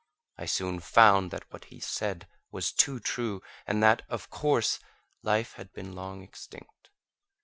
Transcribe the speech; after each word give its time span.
I 0.35 0.45
soon 0.47 0.79
found 0.79 1.29
that 1.29 1.45
what 1.53 1.65
he 1.65 1.79
said 1.79 2.27
was 2.49 2.71
too 2.71 2.99
true, 2.99 3.43
and 3.67 3.83
that, 3.83 4.01
of 4.09 4.31
course, 4.31 4.79
life 5.21 5.53
had 5.57 5.71
been 5.73 5.93
long 5.93 6.23
extinct. 6.23 6.89